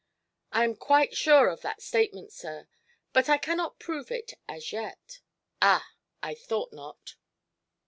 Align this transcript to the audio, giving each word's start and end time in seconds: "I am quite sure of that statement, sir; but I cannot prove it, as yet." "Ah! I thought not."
"I 0.51 0.63
am 0.63 0.75
quite 0.77 1.15
sure 1.15 1.47
of 1.49 1.61
that 1.61 1.83
statement, 1.83 2.33
sir; 2.33 2.67
but 3.13 3.29
I 3.29 3.37
cannot 3.37 3.77
prove 3.77 4.09
it, 4.09 4.33
as 4.49 4.71
yet." 4.73 5.19
"Ah! 5.61 5.91
I 6.23 6.33
thought 6.33 6.73
not." 6.73 7.17